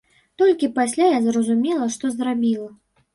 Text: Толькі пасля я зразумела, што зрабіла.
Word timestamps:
Толькі 0.41 0.69
пасля 0.77 1.09
я 1.09 1.19
зразумела, 1.25 1.85
што 1.97 2.11
зрабіла. 2.17 2.67